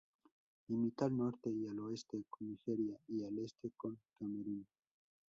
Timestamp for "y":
1.51-1.67, 3.07-3.23